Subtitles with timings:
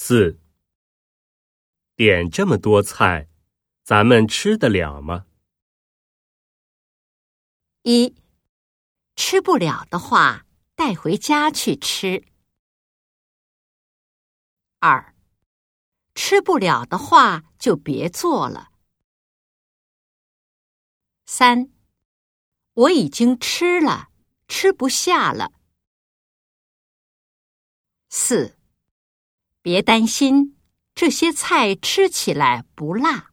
[0.00, 0.40] 四，
[1.96, 3.28] 点这么多菜，
[3.82, 5.26] 咱们吃得了吗？
[7.82, 8.14] 一，
[9.16, 12.24] 吃不了的话，带回家去吃。
[14.78, 15.16] 二，
[16.14, 18.70] 吃不了的话就别做了。
[21.26, 21.72] 三，
[22.72, 24.12] 我已经吃了，
[24.46, 25.52] 吃不下了。
[28.08, 28.57] 四，
[29.68, 30.56] 别担心，
[30.94, 33.32] 这些菜吃起来不辣。